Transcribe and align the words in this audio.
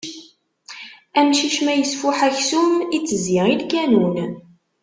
Amcic 1.19 1.55
ma 1.63 1.73
isfuḥ 1.77 2.17
aksum, 2.29 2.71
itezzi 2.97 3.39
i 3.51 3.55
lkanun. 3.61 4.15